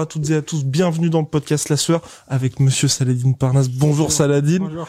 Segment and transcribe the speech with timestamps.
[0.00, 3.36] Bonjour à toutes et à tous, bienvenue dans le podcast La Sueur avec Monsieur Saladine
[3.36, 3.66] Parnas.
[3.70, 4.60] Bonjour, Saladine.
[4.60, 4.88] Bonjour.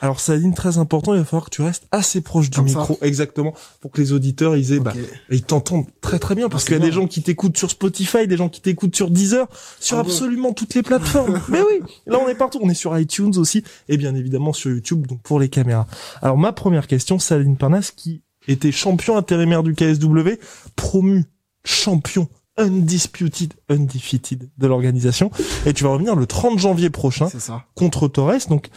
[0.00, 2.78] Alors Saladine, très important, il va falloir que tu restes assez proche du Comme ça.
[2.78, 4.92] micro, exactement, pour que les auditeurs ils aient, bah,
[5.30, 7.70] ils t'entendent très très bien, parce Ah, qu'il y a des gens qui t'écoutent sur
[7.72, 9.48] Spotify, des gens qui t'écoutent sur Deezer,
[9.80, 11.40] sur Ah bon absolument toutes les plateformes.
[11.48, 14.70] Mais oui, là on est partout, on est sur iTunes aussi, et bien évidemment sur
[14.70, 15.88] YouTube, donc pour les caméras.
[16.20, 20.38] Alors ma première question, Saladine Parnas, qui était champion intérimaire du KSW,
[20.76, 21.24] promu
[21.64, 25.30] champion undisputed, undefeated de l'organisation,
[25.66, 27.64] et tu vas revenir le 30 janvier prochain ça.
[27.74, 28.46] contre Torres.
[28.48, 28.68] Donc,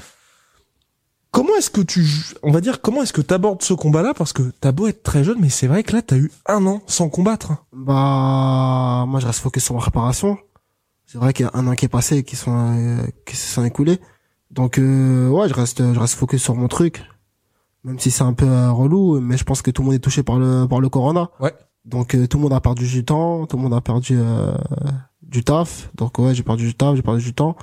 [1.32, 2.06] comment est-ce que tu,
[2.44, 4.14] on va dire, comment est-ce que t'abordes ce combat-là?
[4.14, 6.66] Parce que t'as beau être très jeune, mais c'est vrai que là, t'as eu un
[6.66, 7.52] an sans combattre.
[7.52, 7.60] hein.
[7.74, 10.38] Bah, moi, je reste focus sur ma préparation.
[11.06, 13.36] C'est vrai qu'il y a un an qui est passé et qui sont, euh, qui
[13.36, 14.00] se sont écoulés.
[14.52, 17.04] Donc, euh, ouais, je reste, je reste focus sur mon truc.
[17.84, 20.00] Même si c'est un peu euh, relou, mais je pense que tout le monde est
[20.00, 21.30] touché par le, par le corona.
[21.40, 21.54] Ouais.
[21.86, 24.54] Donc, euh, tout le monde a perdu du temps, tout le monde a perdu euh,
[25.22, 25.92] du taf.
[25.96, 27.56] Donc, ouais, j'ai perdu du taf, j'ai perdu du temps.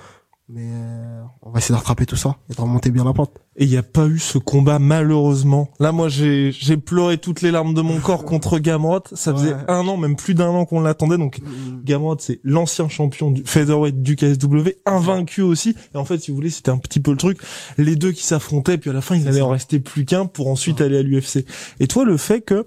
[0.48, 3.30] Mais euh, on va essayer de rattraper tout ça et de remonter bien la pente.
[3.56, 5.70] Et il n'y a pas eu ce combat, malheureusement.
[5.80, 9.00] Là, moi, j'ai, j'ai pleuré toutes les larmes de mon corps contre Gamrot.
[9.12, 9.60] Ça faisait Ouais.
[9.68, 11.16] un an, même plus d'un an qu'on l'attendait.
[11.16, 11.40] Donc,
[11.84, 15.74] Gamrot, c'est l'ancien champion du featherweight du KSW, invaincu aussi.
[15.94, 17.38] Et en fait, si vous voulez, c'était un petit peu le truc.
[17.78, 19.46] Les deux qui s'affrontaient, puis à la fin, il C'est allait ça.
[19.46, 21.46] en rester plus qu'un pour ensuite aller à l'UFC.
[21.80, 22.66] Et toi, le fait que,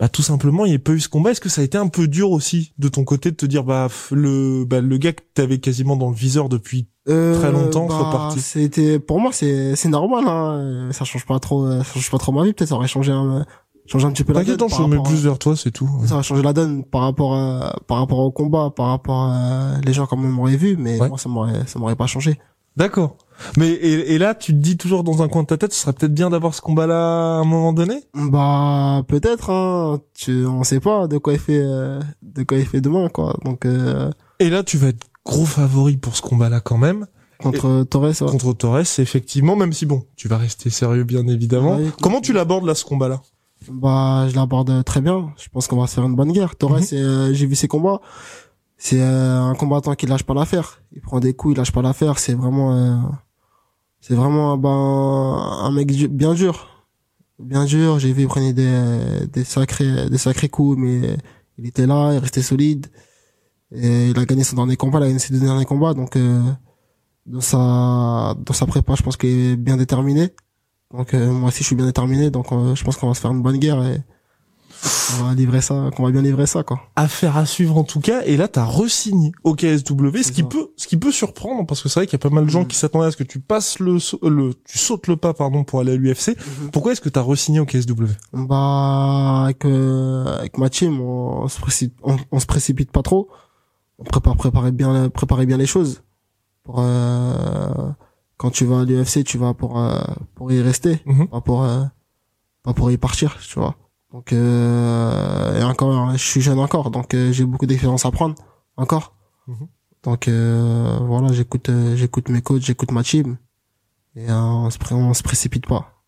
[0.00, 1.76] bah, tout simplement, il n'y ait pas eu ce combat, est-ce que ça a été
[1.78, 5.12] un peu dur aussi de ton côté de te dire, bah, le, bah, le gars
[5.12, 8.40] que t'avais quasiment dans le viseur depuis Euh, Très longtemps, bah, soit parti.
[8.40, 10.88] C'était pour moi c'est c'est normal hein.
[10.92, 13.10] Ça change pas trop euh, ça change pas trop ma vie peut-être ça aurait changé
[13.12, 13.46] un
[13.86, 14.58] changé un petit peu la donne.
[14.58, 15.88] non, par je me mets rapport à- plus vers toi, c'est tout.
[16.06, 19.80] Ça aurait changé la donne par rapport à, par rapport au combat, par rapport à
[19.86, 21.08] les gens comme on m'aurait vu, mais Ouais.
[21.08, 22.38] moi ça m'aurait ça m'aurait pas changé.
[22.76, 23.16] D'accord.
[23.56, 25.80] Mais et, et là, tu te dis toujours dans un coin de ta tête, ce
[25.80, 28.02] serait peut-être bien d'avoir ce combat-là à un moment donné?
[28.14, 30.00] Bah peut-être hein.
[30.14, 33.36] Tu on sait pas de quoi il fait euh, de quoi il fait demain quoi.
[33.44, 34.10] Donc euh,
[34.40, 37.06] Et là, tu vas être gros favori pour ce combat-là quand même
[37.40, 38.28] contre Torres ouais.
[38.30, 39.54] contre Torres, effectivement.
[39.54, 41.76] Même si bon, tu vas rester sérieux bien évidemment.
[41.76, 41.90] Ouais.
[42.02, 43.20] Comment tu l'abordes là ce combat-là?
[43.70, 45.30] Bah, je l'aborde très bien.
[45.36, 46.56] Je pense qu'on va se faire une bonne guerre.
[46.56, 46.86] Torres, Mhm.
[46.94, 48.00] euh, j'ai vu ses combats.
[48.76, 50.80] C'est euh, un combattant qui lâche pas l'affaire.
[50.94, 52.18] Il prend des coups, il lâche pas l'affaire.
[52.18, 52.96] C'est vraiment, euh,
[54.00, 56.86] c'est vraiment ben, un mec bien dur,
[57.38, 57.98] bien dur.
[57.98, 61.16] J'ai vu il prenait des, sacrés, des sacrés coups, mais
[61.58, 62.86] il était là, il restait solide.
[63.72, 65.94] Et il a gagné son dernier combat, il a gagné ses deux derniers combats.
[65.94, 66.40] Donc, euh,
[67.26, 70.30] dans sa, dans sa prépa, je pense qu'il est bien déterminé.
[70.92, 73.20] Donc euh, moi aussi je suis bien déterminé, donc euh, je pense qu'on va se
[73.20, 73.82] faire une bonne guerre
[75.20, 76.80] on va livrer ça, qu'on va bien livrer ça quoi.
[76.96, 78.22] Affaire à suivre en tout cas.
[78.24, 80.46] Et là, t'as re-signé au KSW, ce qui ça.
[80.46, 82.50] peut, ce qui peut surprendre parce que c'est vrai qu'il y a pas mal de
[82.50, 82.66] gens Mhm.
[82.68, 85.80] qui s'attendaient à ce que tu passes le, le, tu sautes le pas pardon pour
[85.80, 86.36] aller à l'UFC.
[86.72, 91.60] Pourquoi est-ce que t'as re-signé au KSW Bah avec euh, avec ma team, on, se
[91.60, 93.28] précipite, on, on se précipite pas trop,
[93.98, 96.02] on prépare préparer bien préparer bien les choses.
[96.64, 97.90] Pour euh,
[98.36, 99.98] quand tu vas à l'UFC, tu vas pour euh,
[100.34, 101.28] pour y rester, Mhm.
[101.28, 101.82] pas pour euh,
[102.62, 103.74] pas pour y partir, tu vois.
[104.12, 108.34] Donc euh, et encore, je suis jeune encore, donc euh, j'ai beaucoup d'expérience à prendre
[108.76, 109.14] encore.
[109.46, 109.68] Mhm.
[110.02, 113.36] Donc euh, voilà, j'écoute euh, j'écoute mes coachs, j'écoute ma team
[114.16, 116.02] et euh, on se on se précipite pas.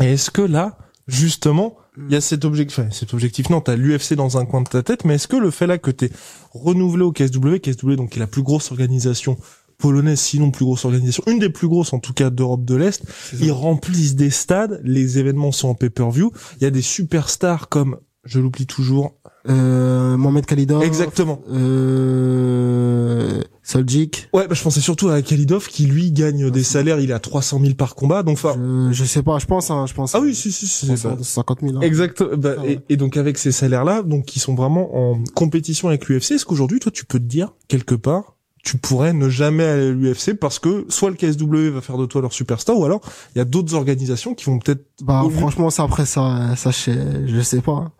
[0.00, 3.76] Et est-ce que là, justement, il y a cet objectif, enfin, cet objectif, non, t'as
[3.76, 6.10] l'UFC dans un coin de ta tête, mais est-ce que le fait là que t'es
[6.52, 9.38] renouvelé au KSW, KSW donc qui est la plus grosse organisation
[9.78, 13.02] polonaise, sinon plus grosse organisation, une des plus grosses en tout cas d'Europe de l'Est,
[13.40, 17.96] ils remplissent des stades, les événements sont en pay-per-view, il y a des superstars comme,
[18.24, 19.14] je l'oublie toujours,
[19.48, 20.82] Euh, Mohamed Khalidov.
[20.82, 21.40] exactement.
[21.48, 24.28] Euh, Soljic.
[24.32, 27.18] Ouais, bah, je pensais surtout à Khalidov qui lui gagne des salaires, il est à
[27.20, 28.54] 300 000 par combat, donc enfin,
[28.90, 30.14] Je, je sais pas, je pense, hein, je pense.
[30.14, 31.16] ah oui, si, si, si, c'est ça.
[31.20, 31.76] 50 000.
[31.76, 31.80] hein.
[31.82, 32.22] Exact.
[32.36, 36.32] Bah, Ah et donc avec ces salaires-là, donc qui sont vraiment en compétition avec l'UFC,
[36.32, 38.34] est-ce qu'aujourd'hui, toi, tu peux te dire quelque part,
[38.68, 42.04] tu pourrais ne jamais aller à l'UFC parce que soit le KSW va faire de
[42.06, 43.00] toi leur superstar ou alors
[43.34, 46.76] il y a d'autres organisations qui vont peut-être Bah franchement ça après ça ça je
[46.76, 47.92] sais, je sais pas.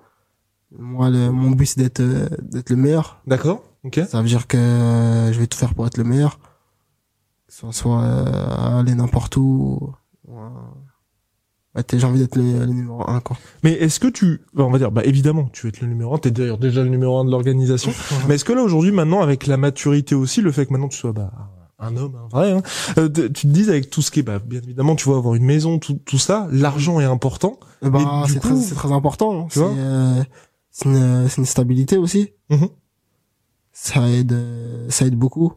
[0.78, 3.22] Moi le, mon but c'est d'être euh, d'être le meilleur.
[3.26, 4.58] d'accord ok Ça veut dire que
[5.32, 6.38] je vais tout faire pour être le meilleur.
[7.46, 9.94] Que ce soit euh, aller n'importe où.
[10.28, 10.50] euh, ouais,
[11.86, 13.36] t'es- j'ai envie d'être le, le numéro un quoi.
[13.62, 16.14] mais est-ce que tu bah, on va dire bah évidemment tu veux être le numéro
[16.14, 17.92] un t'es d'ailleurs déjà le numéro un de l'organisation
[18.28, 20.98] mais est-ce que là aujourd'hui maintenant avec la maturité aussi le fait que maintenant tu
[20.98, 21.30] sois bah
[21.78, 22.62] un homme un vrai hein,
[22.98, 25.34] euh, tu te dises avec tout ce qui est bah bien évidemment tu vas avoir
[25.36, 28.90] une maison tout tout ça l'argent est important Eh bah, c'est coup- très, c'est très
[28.92, 29.42] important.
[29.42, 29.46] hein.
[29.48, 30.24] Tu C'est vois euh,
[30.72, 32.30] c'est une, c'est une stabilité aussi.
[32.50, 32.68] Mhm.
[33.72, 35.52] Ça aide, euh, ça aide beaucoup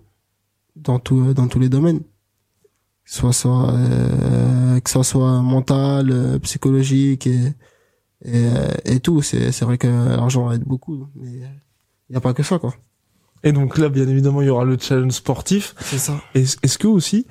[0.76, 2.02] dans tout, dans tous les domaines.
[3.14, 7.40] Soit, soit euh, que ça soit mental, euh, psychologique et,
[8.24, 9.22] et, euh, et tout.
[9.22, 12.74] C'est, c'est vrai que l'argent aide beaucoup, mais il n'y a pas que ça, quoi.
[13.44, 16.22] et donc là bien évidemment il y aura le challenge sportif C'est ça.
[16.36, 17.28] Est-ce est-ce que aussi,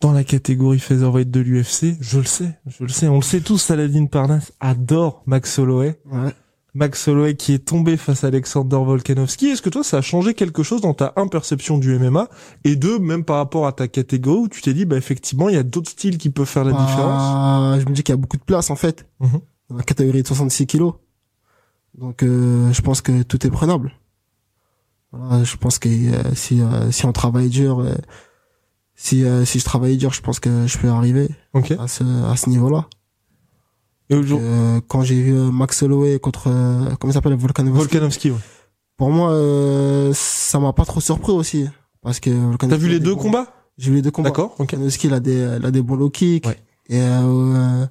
[0.00, 3.42] dans la catégorie featherweight de l'UFC, je le sais, je le sais, on le sait
[3.42, 6.00] tous, Saladin Parnasse adore Max Holloway.
[6.06, 6.32] Ouais.
[6.74, 9.46] Max Holloway qui est tombé face à Alexander Volkanovski.
[9.46, 12.28] Est-ce que toi, ça a changé quelque chose dans ta imperception du MMA
[12.64, 15.54] et deux, même par rapport à ta catégorie où tu t'es dit, bah effectivement, il
[15.54, 17.80] y a d'autres styles qui peuvent faire la Bah, différence.
[17.80, 19.06] Je me dis qu'il y a beaucoup de place, en fait.
[19.20, 19.40] Mhm.
[19.70, 20.94] Dans la catégorie de 66 kilos.
[21.96, 23.92] Donc, euh, je pense que tout est prenable.
[25.12, 27.86] Voilà, je pense que euh, si, euh, si on travaille dur,
[28.96, 31.28] si, euh, si je travaille dur, je pense que je peux arriver
[31.78, 32.86] à ce, à ce niveau-là.
[34.10, 37.78] Et aujourd'hui, Euh, quand j'ai vu euh, Max Holloway contre, euh, comment il s'appelle, Volkanovski,
[37.78, 38.38] Volkanovski, ouais.
[38.96, 41.66] pour moi, euh, ça m'a pas trop surpris aussi.
[42.02, 43.46] Parce que Volkanovski T'as vu les deux combats
[43.78, 44.28] J'ai vu les deux combats.
[44.28, 44.54] D'accord.
[44.58, 46.46] Volkanovski, il a des, il a des bons low kicks.
[46.46, 46.58] Ouais.
[46.90, 47.86] Et euh,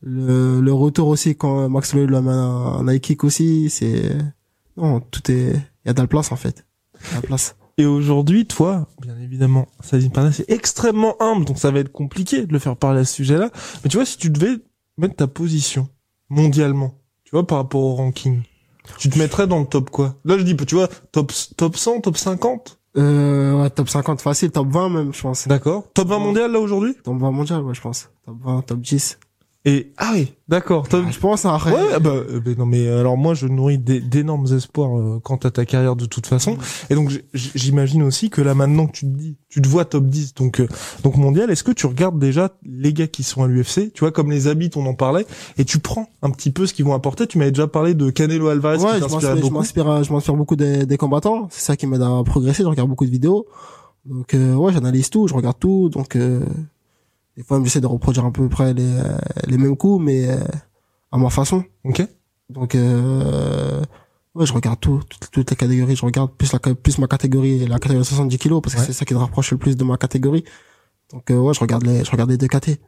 [0.00, 2.32] le, le retour aussi quand Max Holloway lui a mis un,
[2.88, 4.16] un high kick aussi, c'est
[4.76, 6.64] non, tout est, il y a de la place en fait,
[6.94, 7.54] Il y a de la place.
[7.78, 12.46] Et aujourd'hui, toi, bien évidemment, Saladin Parnasse est extrêmement humble, donc ça va être compliqué
[12.46, 13.50] de le faire parler à ce sujet-là.
[13.82, 14.58] Mais tu vois, si tu devais
[14.98, 15.88] mettre ta position
[16.28, 16.94] mondialement,
[17.24, 18.42] tu vois, par rapport au ranking,
[18.98, 20.16] tu te mettrais dans le top quoi?
[20.24, 24.50] Là, je dis, tu vois, top top 100, top 50, Euh, ouais, top 50 facile,
[24.50, 25.48] top 20 même, je pense.
[25.48, 25.84] d'accord.
[25.94, 26.94] Top 20 mondial là aujourd'hui?
[27.04, 28.10] Top 20 mondial, ouais, je pense.
[28.26, 29.18] Top 20, top 10.
[29.64, 30.88] Et ah oui, d'accord.
[30.92, 31.70] Ah, je pense après.
[31.70, 35.36] Ouais, ah bah, euh, non mais alors moi je nourris d'é- d'énormes espoirs euh, quant
[35.36, 36.56] à ta carrière de toute façon
[36.90, 40.06] et donc j'imagine aussi que là maintenant que tu te dis tu te vois top
[40.06, 40.66] 10 donc euh,
[41.04, 44.10] donc mondial est-ce que tu regardes déjà les gars qui sont à l'UFC tu vois
[44.10, 45.26] comme les habits on en parlait
[45.56, 47.28] et tu prends un petit peu ce qu'ils vont apporter?
[47.28, 49.54] Tu m'avais déjà parlé de Canelo Alvarez ouais, qui je m'inspire, je beaucoup
[50.14, 51.46] m'inspire, beaucoup des, des combattants.
[51.50, 52.62] C'est ça qui m'aide à progresser.
[52.64, 53.46] Je regarde beaucoup de vidéos.
[54.04, 55.88] Donc, euh, ouais, j'analyse tout, je regarde tout.
[55.88, 56.40] Donc, euh,
[57.36, 60.36] des fois, j'essaie de reproduire à peu près les, euh, les mêmes coups, mais euh,
[61.10, 61.64] à ma façon.
[61.84, 62.06] ok
[62.50, 63.80] Donc, euh,
[64.34, 65.96] ouais, je regarde tout, toutes, toutes les catégories.
[65.96, 68.86] Je regarde plus la, plus ma catégorie, la catégorie de 70 kilos, parce que Ouais.
[68.86, 70.44] c'est ça qui me rapproche le plus de ma catégorie.
[71.12, 72.80] Donc, euh, ouais, je regarde les, je regarde les deux catés.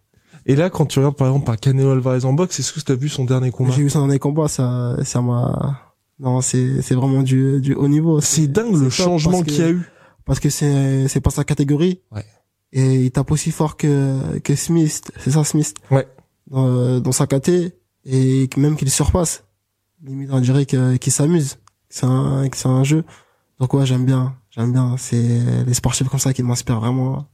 [0.46, 2.92] et là quand tu regardes par exemple un Canelo Alvarez en boxe est-ce que tu
[2.92, 3.70] as vu son dernier combat?
[3.72, 5.80] J'ai vu dans les combats, ça, ça m'a,
[6.18, 8.20] non, c'est, c'est vraiment du, du haut niveau.
[8.20, 9.82] c'est dingue le changement qu'il y a eu
[10.26, 12.00] parce que c'est c'est pas sa catégorie.
[12.12, 12.24] Ouais.
[12.74, 15.74] Et il tape aussi fort que que Smith, c'est ça Smith?
[15.90, 16.06] Ouais.
[16.48, 17.72] Dans, dans sa caté
[18.04, 19.44] et même qu'il surpasse.
[20.02, 21.56] Limite on dirait qu'il s'amuse.
[21.88, 23.04] C'est un que c'est un jeu.
[23.58, 27.26] Donc ouais, j'aime bien, j'aime bien, c'est les sportifs comme ça qui m'inspirent vraiment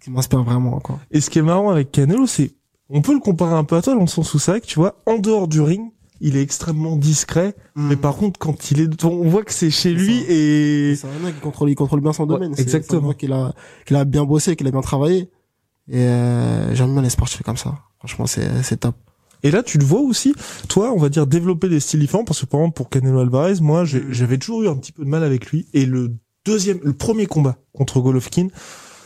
[0.00, 1.00] qui m'inspirent vraiment quoi.
[1.10, 2.52] Et ce qui est marrant avec Canelo, c'est,
[2.88, 4.66] on peut le comparer un peu à toi dans le sens où c'est vrai que
[4.66, 5.90] tu vois, en dehors du ring,
[6.22, 9.92] il est extrêmement discret, mais par contre, quand il est, on voit que c'est chez
[9.92, 10.26] lui ça.
[10.32, 12.54] et c'est un mec qui contrôle il contrôle bien son Ouais, domaine.
[12.56, 13.12] Exactement.
[13.12, 13.52] qu'il a
[13.86, 15.28] qu'il a bien bossé, qu'il a bien travaillé.
[15.88, 17.74] Et euh, j'aime bien les sportifs comme ça.
[17.98, 18.94] Franchement, c'est c'est top.
[19.42, 20.34] et là, tu le vois aussi,
[20.68, 23.54] toi, on va dire développer des styles différents parce que par exemple pour Canelo Alvarez,
[23.60, 24.12] moi, j'ai- Mm.
[24.12, 26.12] j'avais toujours eu un petit peu de mal avec lui et le
[26.46, 28.46] deuxième, le premier combat contre Golovkin,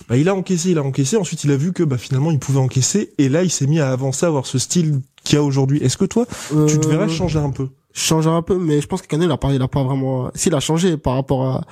[0.09, 1.17] bah, il a encaissé, il a encaissé.
[1.17, 3.81] Ensuite, il a vu que bah, finalement, il pouvait encaisser et là, il s'est mis
[3.81, 5.79] à avancer, à avoir ce style qu'il y a aujourd'hui.
[5.83, 7.69] Est-ce que toi, tu te Euh, verrais changer un peu?
[7.93, 10.31] changer un peu, mais je pense que Canelo, il a pas, il a pas vraiment,
[10.35, 11.65] s'il a changé par rapport à,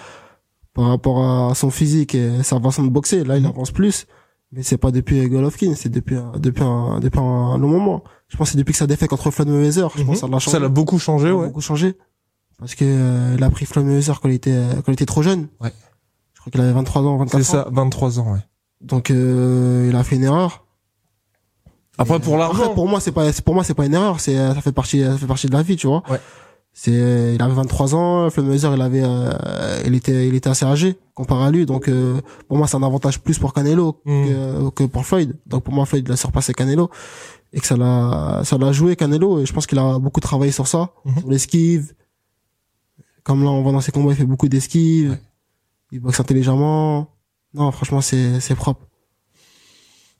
[0.72, 3.50] par rapport à son physique et sa façon de boxer, là, il Mhm.
[3.50, 4.06] avance plus.
[4.52, 8.04] Mais c'est pas depuis Golovkin, c'est depuis, un- depuis un, depuis un long moment.
[8.28, 9.90] Je pense que c'est depuis que ça défait contre Floyd Mayweather.
[9.96, 10.50] Je pense que ça l'a changé.
[10.56, 11.46] Ça l'a beaucoup changé, Ça ouais.
[11.48, 11.96] beaucoup changé.
[12.58, 15.22] Parce que, euh, il a pris Floyd Mayweather quand il était, quand il était trop
[15.22, 15.48] jeune.
[15.60, 15.72] Ouais.
[16.34, 17.64] Je crois qu'il avait 23 ans, 24 C'est ans.
[17.64, 18.38] ça, 23 ans, ouais.
[18.80, 20.63] Donc, euh, il a fait une erreur.
[21.98, 24.18] Après, pour Après, l'argent, pour moi, c'est pas, pour moi, c'est pas une erreur.
[24.20, 26.02] C'est, ça fait partie, ça fait partie de la vie, tu vois.
[26.10, 26.20] Ouais.
[26.72, 28.30] C'est, il avait 23 ans.
[28.30, 31.66] Floyd Mayweather, il avait, euh, il était, il était assez âgé comparé à lui.
[31.66, 34.24] Donc, euh, pour moi, c'est un avantage plus pour Canelo Mm.
[34.26, 35.36] que, que pour Floyd.
[35.46, 36.90] Donc, pour moi, Floyd, il a surpassé Canelo
[37.52, 39.38] et que ça l'a, ça l'a joué Canelo.
[39.40, 41.18] Et je pense qu'il a beaucoup travaillé sur ça, Mhm.
[41.20, 41.94] sur l'esquive.
[43.22, 45.10] Comme là, on voit dans ses combats, il fait beaucoup d'esquives.
[45.12, 45.20] Ouais.
[45.92, 47.06] il boxe intelligemment.
[47.54, 48.80] Non, franchement, c'est c'est propre.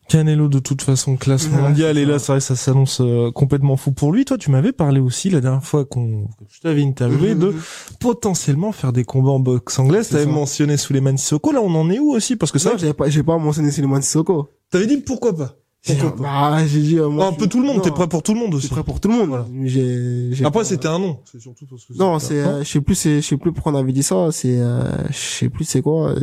[0.09, 2.39] Canelo de toute façon classe mondiale et là ça.
[2.41, 4.25] ça s'annonce euh, complètement fou pour lui.
[4.25, 7.61] Toi tu m'avais parlé aussi la dernière fois qu'on que je t'avais interviewé de Mhm.
[8.01, 10.09] potentiellement faire des combats en boxe anglaise.
[10.11, 11.53] T'avais mentionné Souleymane Sissoko.
[11.53, 12.37] Là on en est où aussi?
[12.37, 14.49] Parce que ça j'ai pas, j'ai pas mentionné Suleiman Sissoko.
[14.71, 15.57] t'avais dit pourquoi pas?
[15.87, 16.51] J'ai- Pourquoi pas?
[16.53, 17.83] Bah, j'ai dit, euh, moi, Oh, un peu tout le monde.
[17.83, 18.69] T'es prêt pour tout le monde aussi.
[18.69, 19.29] prêt pour tout le monde.
[19.29, 19.47] Voilà.
[19.65, 21.19] J'ai, j'ai Après pas- c'était un nom.
[21.31, 23.73] C'est surtout parce que Non, c'est, euh, je sais plus, c'est, je sais plus pourquoi
[23.73, 24.29] on avait dit ça.
[24.33, 24.81] C'est, euh,
[25.11, 26.15] je sais plus c'est quoi.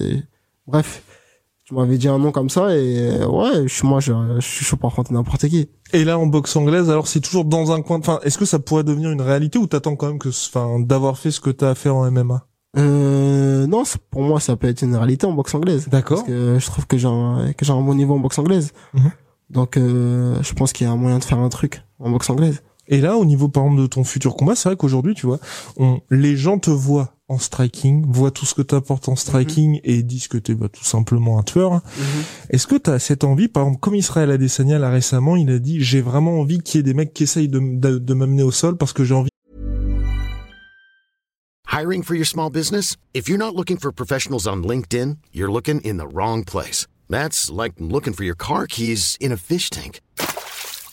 [0.66, 1.04] Bref,
[1.72, 4.66] tu m'avais dit un nom comme ça et ouais, je suis moi, je, je suis
[4.66, 5.70] chaud pour affronter n'importe qui.
[5.94, 7.98] Et là en boxe anglaise alors c'est toujours dans un coin.
[7.98, 11.18] Enfin est-ce que ça pourrait devenir une réalité ou t'attends quand même que enfin d'avoir
[11.18, 12.46] fait ce que t'as à faire en MMA.
[12.78, 15.88] Euh, non, pour moi, ça peut être une réalité en boxe anglaise.
[15.90, 16.20] D'accord.
[16.20, 18.72] Parce que je trouve que j'ai un, que j'ai un bon niveau en boxe anglaise.
[18.94, 19.12] Mhm.
[19.50, 22.30] Donc, euh, je pense qu'il y a un moyen de faire un truc en boxe
[22.30, 22.64] anglaise.
[22.88, 25.40] Et là, au niveau, par exemple, de ton futur combat, c'est vrai qu'aujourd'hui, tu vois,
[25.78, 29.80] on, les gens te voient en striking, voient tout ce que tu apportes en striking
[29.86, 31.72] et disent que tu es bah, tout simplement un tueur.
[31.74, 31.82] hein.
[32.50, 35.60] Est-ce que tu as cette envie, par exemple, comme Israël Adesanya là récemment, il a
[35.60, 38.14] dit, j'ai vraiment envie qu'il y ait des mecs qui essayent de, m- de, de
[38.14, 39.30] m'amener au sol parce que j'ai envie
[41.68, 42.98] Hiring for your small business?
[43.14, 46.86] If you're not looking for professionals on LinkedIn, you're looking in the wrong place.
[47.10, 50.02] That's like looking for your car keys in a fish tank.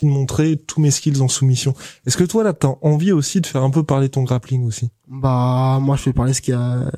[0.00, 1.74] De montrer tous mes skills en soumission.
[2.06, 4.90] Est-ce que toi, là, t'as envie aussi de faire un peu parler ton grappling aussi?
[5.08, 6.90] Bah, moi, je vais parler ce qu'il y a,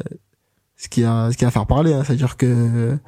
[0.76, 1.92] ce qu'il y a, ce qu'il y a à faire parler.
[1.92, 2.02] Hein.
[2.04, 2.98] C'est-à-dire que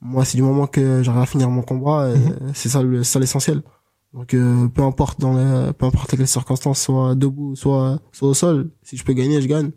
[0.00, 2.16] moi, c'est du moment que j'arrive à finir mon combat, euh,
[2.54, 3.62] c'est ça, le- ça l'essentiel.
[4.14, 8.34] Donc, euh, peu importe dans les, peu importe quelles circonstances, soit debout, soit, soit au
[8.34, 9.72] sol, si je peux gagner, je gagne.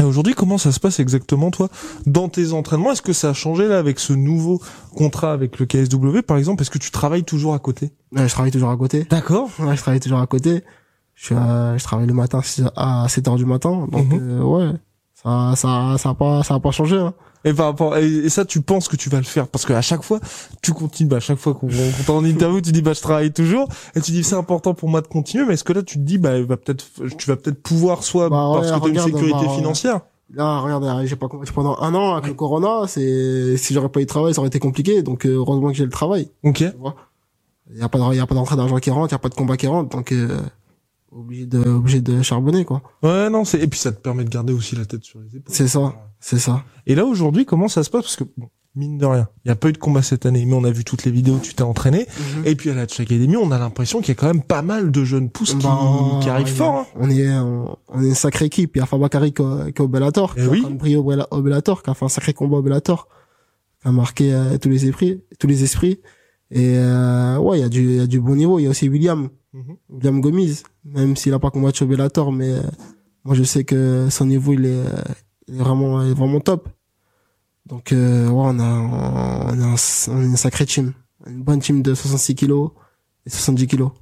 [0.00, 1.68] Et aujourd'hui, comment ça se passe exactement, toi,
[2.06, 2.90] dans tes entraînements?
[2.92, 4.60] Est-ce que ça a changé, là, avec ce nouveau
[4.96, 6.62] contrat avec le KSW, par exemple?
[6.62, 7.92] Est-ce que tu travailles toujours à côté?
[8.12, 9.04] Ouais, je travaille toujours à côté.
[9.08, 9.48] D'accord.
[9.60, 10.64] Ouais, je travaille toujours à côté.
[11.14, 12.40] Je suis, à- je travaille le matin
[12.74, 13.86] à 7 heures du matin.
[13.92, 14.18] Donc, Mhm.
[14.20, 14.72] euh, ouais,
[15.14, 16.96] ça, ça, ça a pas, ça a pas changé.
[16.98, 17.14] Hein.
[17.44, 19.82] Et par rapport, et, et ça, tu penses que tu vas le faire parce qu'à
[19.82, 20.20] chaque fois,
[20.62, 21.08] tu continues.
[21.08, 21.68] Bah, à chaque fois qu'on
[22.06, 24.88] t'en en interview, tu dis bah je travaille toujours, et tu dis c'est important pour
[24.88, 25.44] moi de continuer.
[25.44, 26.86] Mais est-ce que là, tu te dis bah va peut-être,
[27.18, 29.56] tu vas peut-être pouvoir soit Bah ouais, parce que t'as une sécurité bah, ouais.
[29.56, 30.00] financière.
[30.32, 32.86] Là, regarde, j'ai pas pendant un an avec le corona.
[32.88, 35.02] C'est, si j'aurais pas eu de travail, ça aurait été compliqué.
[35.02, 36.30] Donc, euh, heureusement que j'ai le travail.
[36.42, 36.64] Ok.
[37.70, 39.14] Il y a pas de, il y a pas d'entrée d'argent qui rentre, il y
[39.14, 39.90] a pas de combat qui rentre.
[39.90, 40.40] Donc, euh,
[41.14, 42.82] obligé de, obligé de charbonner, quoi.
[43.02, 45.28] Ouais, non, c'est et puis ça te permet de garder aussi la tête sur les
[45.36, 45.54] épaules.
[45.54, 45.94] C'est ça.
[46.20, 46.64] C'est ça.
[46.86, 48.02] Et là aujourd'hui, comment ça se passe?
[48.02, 50.44] Parce que bon, mine de rien, il y a pas eu de combat cette année,
[50.46, 52.06] mais on a vu toutes les vidéos, tu t'es entraîné.
[52.44, 54.62] Et puis à la Tchèque Academy, on a l'impression qu'il y a quand même pas
[54.62, 55.78] mal de jeunes pousses qui, Bah,
[56.22, 56.74] qui arrivent a- fort.
[56.76, 56.86] Hein.
[56.96, 58.74] On est, on, on est une sacrée équipe.
[58.74, 60.66] Il y a Fabakari qui, est- qui est au Bellator, Eh qui est oui.
[60.70, 63.08] briller au Bella- au Bellator, qui a fait un sacré combat au Bellator,
[63.82, 66.00] qui a marqué euh, tous les esprits, tous les esprits.
[66.50, 68.58] Et euh, ouais, il y a du, il y a du bon niveau.
[68.58, 69.76] Il y a aussi William, Mhm.
[69.88, 72.62] William Gomis, même s'il a pas combattu au Bellator, mais euh,
[73.24, 75.02] moi je sais que son niveau il est, euh,
[75.46, 76.68] il est vraiment, il est vraiment top.
[77.66, 79.76] Donc euh, ouais, on a, on a, un,
[80.08, 80.92] on une sacrée team,
[81.26, 82.72] une bonne team de 66 kilos
[83.26, 83.92] et 70 kilos.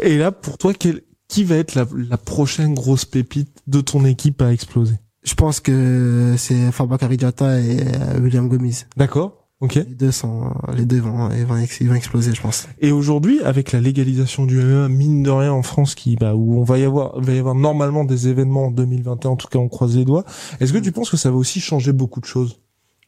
[0.00, 4.04] Et là, pour toi, quel, qui va être la, la prochaine grosse pépite de ton
[4.04, 4.94] équipe à exploser?
[5.24, 8.84] Je pense que c'est Fabakari Diatta et euh, William Gomis.
[8.96, 9.37] D'accord.
[9.60, 9.74] Ok.
[9.74, 12.68] Les deux sont, les deux vont, ils vont, ils vont exploser, je pense.
[12.80, 16.60] Et aujourd'hui, avec la légalisation du MMA, mine de rien en France, qui, bah, où
[16.60, 19.58] on va y avoir, va y avoir normalement des événements en 2021, en tout cas
[19.58, 20.24] on croise les doigts.
[20.60, 22.60] Est-ce que tu penses que ça va aussi changer beaucoup de choses?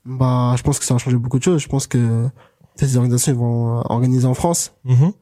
[0.05, 1.63] Bah, je pense que ça va changer beaucoup de choses.
[1.63, 2.29] Je pense que
[2.75, 4.73] ces organisations vont euh, organiser en France.
[4.85, 5.13] Mhm.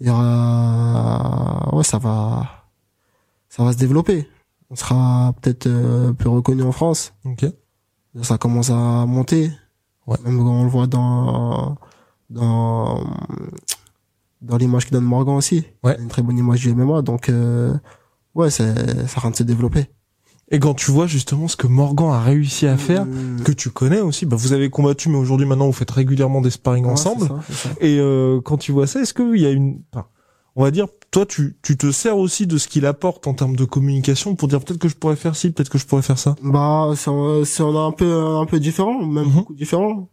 [0.00, 2.68] Il y aura, ouais, ça va,
[3.48, 4.28] ça va se développer.
[4.70, 7.14] On sera peut-être euh, plus reconnu en France.
[7.24, 7.46] Ok.
[8.22, 9.50] Ça commence à monter.
[10.06, 10.16] Ouais.
[10.24, 11.76] Même quand on le voit dans,
[12.30, 13.00] dans,
[14.40, 15.64] dans l'image que donne Morgan aussi.
[15.84, 15.96] Ouais.
[16.00, 17.02] Une très bonne image du MMA.
[17.02, 17.72] Donc, euh,
[18.34, 19.86] ouais, c'est, ça rend de se développer.
[20.50, 23.42] Et quand tu vois justement ce que Morgan a réussi à faire, Mmh.
[23.42, 26.50] que tu connais aussi, bah, vous avez combattu, mais aujourd'hui maintenant vous faites régulièrement des
[26.50, 27.26] sparring Ouais, ensemble.
[27.26, 27.68] ça, ça.
[27.80, 30.06] Et euh, quand tu vois ça, est-ce qu'il y a une, enfin,
[30.56, 33.54] on va dire, toi, tu, tu te sers aussi de ce qu'il apporte en termes
[33.54, 36.18] de communication pour dire peut-être que je pourrais faire ci, peut-être que je pourrais faire
[36.18, 36.34] ça.
[36.42, 39.32] Bah, c'est un, c'est un peu, un peu différent, même Mhm.
[39.32, 40.08] beaucoup différent.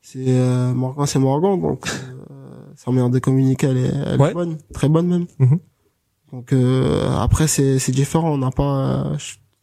[0.00, 4.30] C'est, euh, Morgan, c'est Morgan, donc, euh, sa manière de communiquer, elle est, elle Ouais.
[4.30, 5.26] est bonne, très bonne même.
[5.38, 5.58] Mhm.
[6.32, 9.16] Donc, euh, après, c'est, c'est différent, on n'a pas, euh,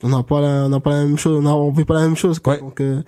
[0.03, 1.95] on n'a pas la, on n'a pas la même chose, on a, on fait pas
[1.95, 2.53] la même chose, quoi.
[2.53, 2.59] Ouais.
[2.59, 3.03] Donc, euh,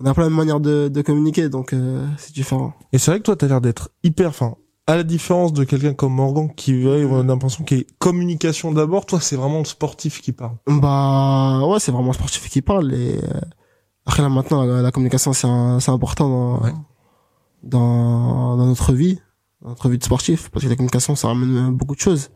[0.00, 2.72] on n'a pas la même manière de, de communiquer, donc, euh, c'est différent.
[2.92, 4.54] Et c'est vrai que toi, t'as l'air d'être hyper, enfin,
[4.86, 8.70] à la différence de quelqu'un comme Morgan qui ouais, on a l'impression qu'il est communication
[8.72, 10.56] d'abord, toi c'est vraiment le sportif qui parle.
[10.66, 13.40] Bah ouais, c'est vraiment le sportif qui parle et euh,
[14.04, 16.72] après là maintenant la, la communication c'est important dans, Ouais.
[17.62, 19.18] dans dans notre vie,
[19.62, 22.30] dans notre vie de sportif parce que la communication ça ramène euh, beaucoup de choses.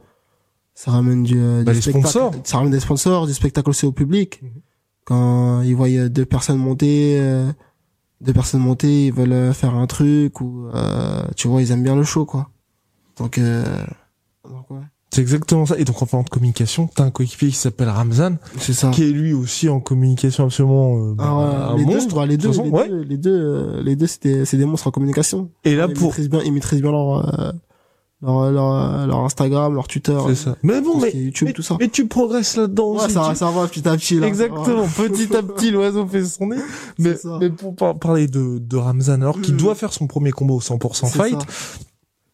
[0.75, 2.33] Ça ramène du, euh, Bah, du sponsors.
[2.45, 4.41] ça ramène des sponsors, du spectacle aussi au public.
[4.43, 4.51] Mhm.
[5.05, 7.51] Quand ils voient deux personnes monter euh,
[8.21, 11.83] deux personnes monter, ils veulent euh, faire un truc ou euh, tu vois, ils aiment
[11.85, 12.49] bien le show quoi.
[13.19, 13.65] Donc euh,
[14.45, 14.81] donc ouais,
[15.13, 15.79] C'est exactement ça.
[15.79, 18.91] Et donc en parlant de communication, t'as un coéquipier qui s'appelle Ramzan, c'est ça.
[18.91, 22.15] qui est lui aussi en communication absolument euh, bah, Ah un les monstre.
[22.21, 22.65] deux, les de deux, façon.
[22.65, 22.89] les ouais.
[22.89, 25.51] deux, les deux, euh, les deux, c'était, c'est des monstres en communication.
[25.65, 27.53] Et là ils pour maîtrisent bien, ils maîtrisent bien leur, euh,
[28.21, 30.57] leur, leur, leur Instagram, leur Twitter, c'est ça.
[30.63, 31.77] Mais bon, mais qui YouTube, mais, tout ça.
[31.79, 34.27] mais tu progresses là-dedans Ouais, ça, tu- ça va petit à petit, là.
[34.27, 34.85] Exactement.
[34.87, 36.57] Petit à petit, l'oiseau fait son nez.
[36.99, 39.61] Mais, mais pour par- parler de, de Ramzan, alors qu'il Mhm.
[39.61, 41.47] doit faire son premier combat au 100% C'est fight, ça.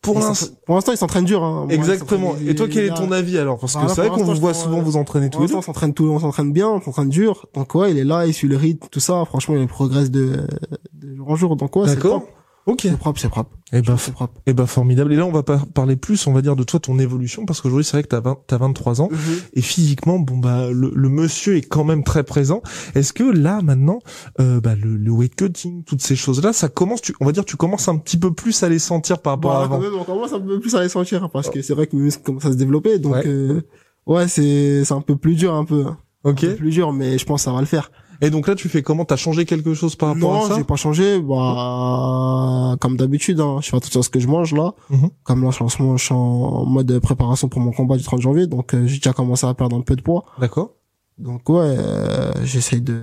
[0.00, 1.66] pour l'instant, s'entraînent- Pour l'instant, ils s'entraînent dur, hein.
[1.68, 2.34] Exactement.
[2.46, 3.58] Et toi, quel est ton avis alors?
[3.58, 5.54] Parce que Voilà, c'est vrai qu'on vous voit souvent vous entraîner tous les deux.
[5.56, 7.46] on s'entraîne tout, on s'entraîne bien, on s'entraîne dur.
[7.54, 9.22] Donc ouais, il est là, il suit le rythme, tout ça.
[9.26, 10.46] Franchement, il progresse de,
[10.94, 11.56] de jour en jour.
[11.56, 12.22] Donc ouais, c'est D'accord.
[12.66, 12.80] Ok.
[12.82, 13.50] C'est propre, c'est propre.
[13.72, 14.40] Eh ben, C'est propre.
[14.46, 15.12] eh ben, formidable.
[15.12, 17.60] Et là, on va par- parler plus, on va dire, de toi, ton évolution, parce
[17.60, 19.10] qu'aujourd'hui, c'est vrai que t'as 20, t'as 23 ans.
[19.52, 22.62] Et physiquement, bon bah le, le monsieur est quand même très présent.
[22.94, 23.98] Est-ce que là maintenant,
[24.40, 27.44] euh, bah, le, le weight cutting, toutes ces choses-là, ça commence, tu, on va dire,
[27.44, 29.76] tu commences un petit peu plus à les sentir par rapport Bah, à avant.
[29.76, 31.96] quand même, on commence un peu plus à les sentir parce que c'est vrai que
[31.96, 32.98] mes muscles commencent à se développer.
[32.98, 33.22] Donc, Ouais.
[33.26, 33.60] euh,
[34.06, 35.84] ouais, c'est, c'est un peu plus dur, un peu.
[36.26, 36.40] Un Ok.
[36.40, 37.90] peu plus dur, mais je pense que ça va le faire.
[38.20, 39.04] Et donc là, tu fais comment?
[39.04, 40.54] T'as changé quelque chose par rapport Non, à ça?
[40.56, 41.20] j'ai pas changé.
[41.20, 44.72] Bah, comme d'habitude, hein, je fais attention à ce que je mange là.
[44.90, 45.10] Mhm.
[45.24, 47.96] Comme là, je suis en ce moment, je suis en mode préparation pour mon combat
[47.96, 50.24] du 30 janvier, donc euh, j'ai déjà commencé à perdre un peu de poids.
[50.38, 50.70] D'accord.
[51.18, 53.02] Donc ouais, euh, j'essaye de,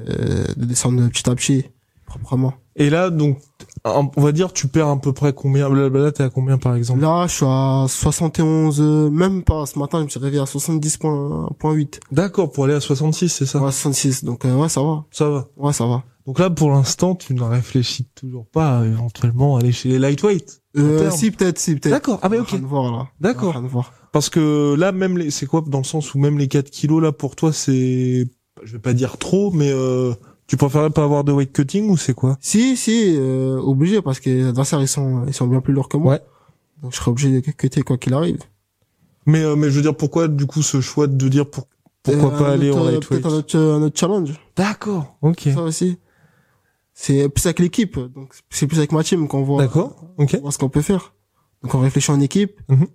[0.57, 1.65] de descendre petit à petit,
[2.05, 2.53] proprement.
[2.75, 3.37] Et là, donc,
[3.85, 7.01] on va dire, tu perds à peu près combien Là, t'es à combien par exemple?
[7.01, 9.65] Là, je suis à 71, euh, même pas.
[9.65, 11.99] Ce matin, je me suis réveillé à 70.8.
[12.11, 13.59] D'accord, pour aller à 66, c'est ça?
[13.59, 14.23] Ouais, 66.
[14.23, 15.05] Donc euh, ouais, ça va.
[15.11, 15.47] Ça va.
[15.57, 16.03] Ouais, ça va.
[16.27, 20.61] Donc là, pour l'instant, tu ne réfléchis toujours pas à éventuellement aller chez les lightweight.
[20.77, 21.91] Euh, si peut-être, si peut-être.
[21.91, 22.19] D'accord.
[22.21, 22.55] Ah mais ok.
[23.19, 23.55] D'accord.
[24.11, 27.01] Parce que là, même les, c'est quoi dans le sens où même les 4 kilos
[27.01, 28.27] là pour toi, c'est,
[28.63, 30.13] je vais pas dire trop, mais euh,
[30.51, 32.37] tu préférerais pas avoir de weight cutting ou c'est quoi?
[32.41, 35.87] Si, si, euh, obligé parce que les adversaires ils sont, ils sont bien plus lourds
[35.87, 36.15] que moi.
[36.15, 36.21] Ouais.
[36.83, 38.39] Donc je serai obligé de cutter quoi qu'il arrive.
[39.25, 41.69] Mais euh, mais je veux dire pourquoi du coup ce choix de dire pour,
[42.03, 43.21] pourquoi Euh, pas aller en euh, lightweight?
[43.21, 44.33] Peut-être un autre, un autre challenge.
[44.57, 45.15] D'accord.
[45.21, 45.47] Ok.
[45.53, 45.99] Ça aussi.
[46.93, 47.97] C'est plus avec l'équipe.
[47.97, 49.61] Donc c'est plus avec ma team qu'on voit.
[49.61, 50.03] D'accord.
[50.17, 50.35] Ok.
[50.37, 51.13] On voit ce qu'on peut faire.
[51.63, 52.59] Donc on réfléchit en équipe.
[52.67, 52.87] Mhm.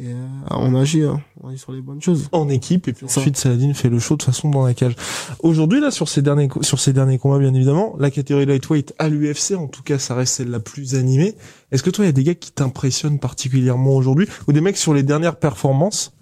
[0.00, 0.14] Et euh,
[0.50, 1.20] on agit, hein.
[1.42, 2.28] on agit sur les bonnes choses.
[2.32, 4.94] En équipe et puis ensuite Saladin fait le show de toute façon dans la cage.
[5.40, 9.08] Aujourd'hui là sur ces derniers sur ces derniers combats bien évidemment, la catégorie lightweight à
[9.08, 11.34] l'UFC en tout cas ça reste celle la plus animée.
[11.72, 14.76] Est-ce que toi il y a des gars qui t'impressionnent particulièrement aujourd'hui ou des mecs
[14.76, 16.12] sur les dernières performances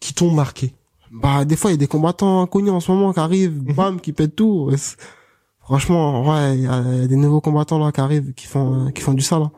[0.00, 0.74] qui t'ont marqué?
[1.12, 3.74] Bah des fois il y a des combattants inconnus en ce moment qui arrivent, Mhm.
[3.74, 4.70] bam, qui pètent tout.
[5.60, 8.46] Franchement, ouais, il y, a il y a des nouveaux combattants là qui arrivent, qui
[8.46, 9.42] font, euh, qui font du sale.
[9.42, 9.52] hein.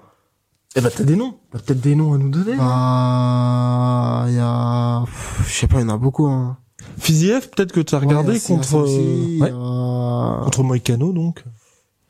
[0.76, 2.56] Eh ben t'as des noms, t'as peut-être des noms à nous donner.
[2.56, 5.04] Bah, il y a,
[5.46, 6.26] je sais pas, il y en a beaucoup.
[6.26, 6.58] Hein.
[6.98, 11.44] Fiziev, peut-être que tu as Ouais, regardé contre aussi, euh, ouais, contre Moïcano donc.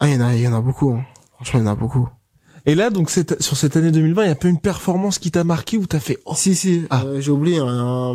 [0.01, 0.93] Ah, il y en a, il y en a beaucoup.
[0.93, 1.05] Hein.
[1.37, 2.09] Franchement, il y en a beaucoup.
[2.67, 5.31] Et là donc cette, sur cette année 2020, il y a pas une performance qui
[5.31, 7.03] t'a marqué ou t'as fait oh Si, si, Ah.
[7.05, 8.15] euh, j'ai oublié un,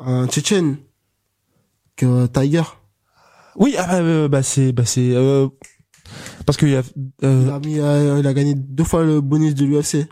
[0.00, 0.76] un Tchétchène
[1.96, 2.62] que Tiger.
[3.56, 5.48] oui ah, euh, bah c'est bah c'est euh,
[6.44, 9.20] parce qu'il y a Il euh, a mis, euh, il a gagné deux fois le
[9.20, 10.06] bonus de l'UFC.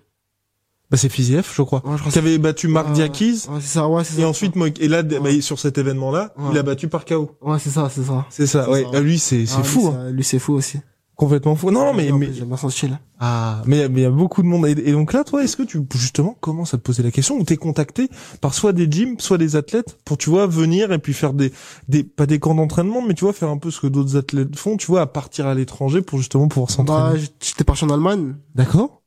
[0.90, 3.58] bah c'est Fiziev je crois Ouais, je crois qui avait battu Marc Ouais, Diakis Ouais,
[3.60, 4.20] c'est ça, ouais, c'est ça.
[4.22, 5.40] et ensuite Moïc- et là bah, Ouais.
[5.40, 6.48] sur cet événement là Ouais.
[6.52, 7.30] il a battu par KO.
[7.40, 8.26] Ouais, c'est ça, c'est ça.
[8.30, 8.88] C'est ça ouais ça.
[8.94, 10.10] Ah, lui c'est c'est Ah, fou lui, hein.
[10.10, 10.78] Lui, c'est fou aussi.
[11.16, 11.70] Complètement fou.
[11.70, 12.98] Non mais En mais plus, J'aime bien style.
[13.20, 14.66] Ah, mais il y mais y a beaucoup de monde.
[14.66, 17.36] Et, et donc là, toi, est-ce que tu justement commences à te poser la question
[17.38, 18.08] ou t'es contacté
[18.40, 21.52] par soit des gyms, soit des athlètes pour tu vois venir et puis faire des
[21.88, 24.56] des pas des camps d'entraînement, mais tu vois faire un peu ce que d'autres athlètes
[24.56, 27.20] font, tu vois, à partir à l'étranger pour justement pouvoir Bah, s'entraîner?
[27.40, 29.02] j'étais parti en Allemagne, D'accord.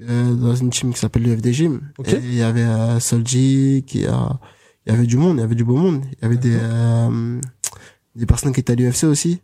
[0.00, 1.80] euh, dans une team qui s'appelle l'UFD Gym.
[1.98, 2.08] Ok.
[2.12, 4.40] Et il y avait euh, Solji, qui a,
[4.86, 6.02] il y avait du monde, il y avait du beau monde.
[6.18, 7.40] Il y avait des, euh,
[8.16, 9.40] des personnes qui étaient à l'UFC aussi.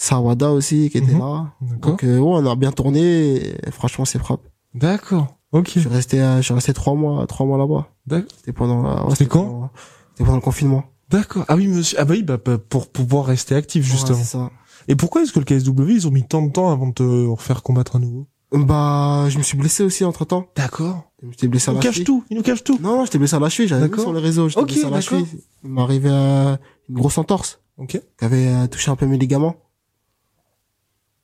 [0.00, 1.18] Sawada aussi, qui était Mhm.
[1.18, 1.52] là.
[1.80, 3.36] Donc, euh, ouais, on a bien tourné.
[3.66, 4.44] et franchement, c'est propre.
[4.74, 5.26] D'accord.
[5.50, 5.72] Ok.
[5.74, 7.88] Je suis resté, euh, je suis resté trois mois, trois mois là-bas.
[8.06, 8.30] D'accord.
[8.36, 9.70] C'était pendant, euh, ouais, C'était quand pendant-
[10.12, 10.84] C'était pendant le confinement.
[11.10, 11.44] D'accord.
[11.48, 11.98] Ah oui, monsieur.
[12.00, 14.16] Ah bah oui, bah, bah, pour pouvoir rester actif justement.
[14.18, 14.50] Ouais, c'est ça.
[14.86, 17.26] et pourquoi est-ce que le KSW ils ont mis tant de temps avant de te
[17.26, 18.26] refaire combattre à nouveau?
[18.52, 20.46] Bah, je me suis blessé aussi entre temps.
[20.54, 21.10] D'accord.
[21.22, 22.04] Je suis blessé à nous la cache cheville.
[22.06, 22.24] tout.
[22.30, 22.78] Il nous cache tout.
[22.80, 24.84] Non, non, j'étais blessé à la cheville, j'avais vu sur les réseaux, j'étais Ok, blessé
[24.86, 25.26] à la cheville.
[25.64, 26.56] Il m'est arrivé euh,
[26.88, 28.00] une grosse entorse Ok.
[28.18, 29.56] qui avait euh, touché un peu mes ligaments.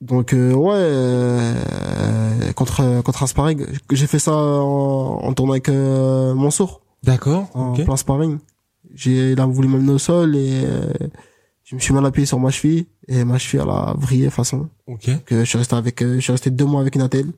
[0.05, 5.69] Donc euh, ouais, euh, contre contre un sparring, j'ai fait ça en, en tournant avec
[5.71, 7.49] euh, Mansour D'accord.
[7.55, 7.85] en Ok.
[7.85, 8.39] plein sparring.
[8.95, 10.93] J'ai il a voulu m'amener au sol et euh,
[11.65, 14.69] je me suis mal appuyé sur ma cheville et ma cheville elle a vrillé façon.
[14.87, 15.09] Ok.
[15.25, 17.33] Que je suis resté avec euh, je suis resté deux mois avec une attelle.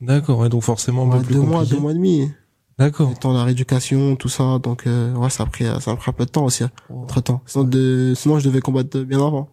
[0.00, 0.40] D'accord.
[0.40, 2.30] Ouais, donc forcément un Ouais, peu plus deux mois, deux mois et demi.
[2.78, 3.08] D'accord.
[3.10, 4.58] Le temps de la rééducation, tout ça.
[4.58, 7.20] Donc euh, ouais, ça a pris ça a pris un peu de temps aussi entre
[7.22, 7.40] temps.
[7.46, 9.48] Sinon de sinon je devais combattre bien avant.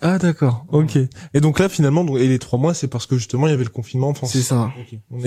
[0.00, 0.64] Ah d'accord.
[0.70, 0.96] Ok.
[1.34, 3.54] Et donc là finalement, donc, et les trois mois, c'est parce que justement il y
[3.54, 4.32] avait le confinement en France.
[4.32, 4.70] C'est ça.
[5.10, 5.18] On.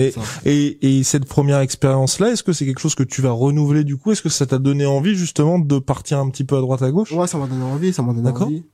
[0.44, 3.96] Et, et cette première expérience-là, est-ce que c'est quelque chose que tu vas renouveler du
[3.96, 4.12] coup?
[4.12, 6.90] Est-ce que ça t'a donné envie justement de partir un petit peu à droite à
[6.90, 7.12] gauche?
[7.12, 8.46] Ouais, ça m'a donné envie, ça m'a donné D'accord.
[8.48, 8.64] envie.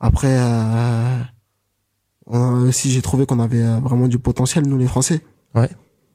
[0.00, 1.18] Après, euh,
[2.26, 5.20] on aussi j'ai trouvé qu'on avait euh, vraiment du potentiel, nous les Français.
[5.54, 5.70] Ouais.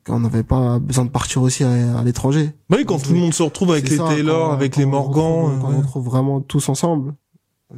[0.06, 2.52] Qu'on n'avait pas besoin de partir aussi à, à l'étranger.
[2.70, 4.80] Bah oui, quand tout le monde se retrouve avec les ça, Taylor, quand- avec quand
[4.82, 5.24] les on Morgan.
[5.24, 7.14] retrouve- Quand euh, on retrouve vraiment tous ensemble,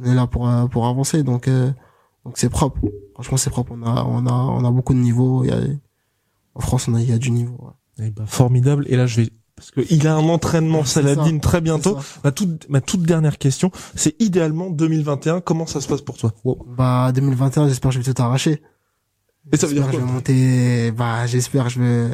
[0.00, 1.22] on est là pour euh, pour avancer.
[1.22, 1.70] Donc euh,
[2.24, 2.80] donc c'est propre.
[3.14, 3.72] Franchement, c'est propre.
[3.74, 5.44] On a on a on a beaucoup de niveaux.
[5.44, 5.58] Il y a,
[6.54, 7.56] en France, on a il y a du niveau.
[7.60, 8.06] ouais.
[8.06, 8.84] eh ben, formidable.
[8.88, 11.98] Et là, je vais parce que il a un entraînement C'est Saladin très bientôt.
[12.22, 15.40] Ma toute ma toute dernière question, c'est idéalement 2021.
[15.40, 16.34] Comment ça se passe pour toi?
[16.44, 16.66] Wow.
[16.76, 18.62] Bah 2021, j'espère que je vais tout arracher.
[19.52, 20.00] Et ça veut dire J'espère que quoi?
[20.00, 20.90] Je vais monter.
[20.92, 22.08] Bah j'espère je vais.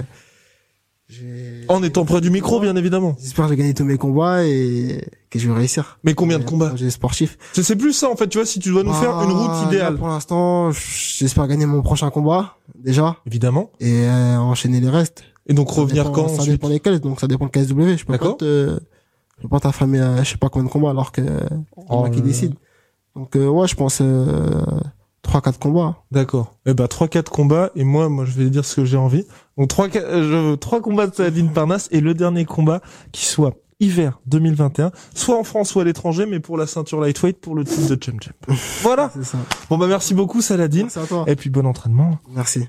[1.69, 3.17] En étant près du micro, bien évidemment.
[3.21, 5.99] J'espère que je vais gagner tous mes combats et que je vais réussir.
[6.05, 7.39] Mais combien de combats J'ai sportif.
[7.53, 8.29] C'est plus ça en fait.
[8.29, 11.67] Tu vois, si tu dois nous faire une route là, idéale, Pour l'instant, j'espère gagner
[11.67, 13.71] mon prochain combat déjà évidemment.
[13.81, 15.25] et euh, enchaîner les restes.
[15.49, 17.97] Et donc Ça revenir dépend- quand Ça ensuite dépend lesquels, donc ça dépend de KSW.
[17.97, 18.37] Je peux D'accord.
[18.37, 18.79] pas te,
[19.39, 21.23] je peux pas t'affamer à je sais pas combien de combats alors que
[21.77, 22.55] Oh moi qui décide.
[23.17, 24.63] Donc euh, ouais, je pense euh,
[25.27, 25.97] 3-4 combats.
[26.11, 26.55] D'accord.
[26.67, 29.25] Eh ben trois quatre combats et moi moi je vais dire ce que j'ai envie.
[29.59, 32.81] Donc trois euh, je veux trois combats de Saladin Parnasse et le dernier combat
[33.13, 37.41] qui soit hiver 2021, soit en France soit à l'étranger mais pour la ceinture lightweight
[37.41, 38.55] pour le titre de Champ Champ.
[38.83, 39.11] voilà.
[39.15, 39.39] C'est ça.
[39.69, 41.25] Bon bah merci beaucoup Saladin Merci à toi.
[41.27, 42.19] et puis bon entraînement.
[42.31, 42.69] Merci.